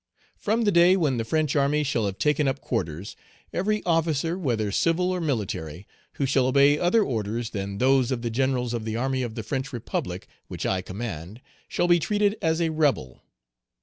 From 0.35 0.63
the 0.63 0.71
day 0.71 0.97
when 0.97 1.17
the 1.17 1.23
French 1.23 1.55
army 1.55 1.83
shall 1.83 2.07
have 2.07 2.17
taken 2.17 2.47
up 2.47 2.59
quarters, 2.59 3.15
every 3.53 3.83
officer, 3.83 4.35
whether 4.35 4.71
civil 4.71 5.11
or 5.11 5.21
military, 5.21 5.85
who 6.13 6.25
shall 6.25 6.47
obey 6.47 6.79
other 6.79 7.03
orders 7.03 7.51
than 7.51 7.77
those 7.77 8.09
of 8.09 8.23
the 8.23 8.31
Generals 8.31 8.73
of 8.73 8.83
the 8.83 8.95
army 8.95 9.21
of 9.21 9.35
the 9.35 9.43
French 9.43 9.71
Republic, 9.71 10.27
which 10.47 10.65
I 10.65 10.81
command, 10.81 11.39
shall 11.67 11.87
be 11.87 11.99
treated 11.99 12.35
as 12.41 12.59
a 12.59 12.69
rebel. 12.69 13.21